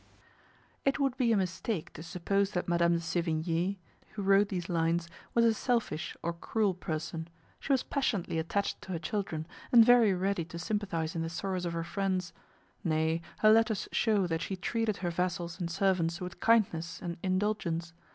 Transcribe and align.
It 0.83 0.97
would 0.97 1.15
be 1.15 1.31
a 1.31 1.37
mistake 1.37 1.93
to 1.93 2.01
suppose 2.01 2.53
that 2.53 2.67
Madame 2.67 2.93
de 2.93 3.01
Sevigne, 3.01 3.77
who 4.15 4.23
wrote 4.23 4.49
these 4.49 4.67
lines, 4.67 5.07
was 5.35 5.45
a 5.45 5.53
selfish 5.53 6.17
or 6.23 6.33
cruel 6.33 6.73
person; 6.73 7.27
she 7.59 7.71
was 7.71 7.83
passionately 7.83 8.39
attached 8.39 8.81
to 8.81 8.93
her 8.93 8.97
children, 8.97 9.45
and 9.71 9.85
very 9.85 10.15
ready 10.15 10.43
to 10.45 10.57
sympathize 10.57 11.15
in 11.15 11.21
the 11.21 11.29
sorrows 11.29 11.67
of 11.67 11.73
her 11.73 11.83
friends; 11.83 12.33
nay, 12.83 13.21
her 13.41 13.51
letters 13.51 13.87
show 13.91 14.25
that 14.25 14.41
she 14.41 14.55
treated 14.55 14.97
her 15.05 15.11
vassals 15.11 15.59
and 15.59 15.69
servants 15.69 16.19
with 16.19 16.39
kindness 16.39 16.99
and 17.03 17.17
indulgence. 17.21 17.93